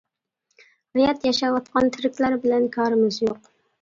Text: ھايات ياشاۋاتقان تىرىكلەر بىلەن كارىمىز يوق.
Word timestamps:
ھايات 0.95 1.27
ياشاۋاتقان 1.29 1.91
تىرىكلەر 1.99 2.39
بىلەن 2.47 2.67
كارىمىز 2.79 3.21
يوق. 3.27 3.39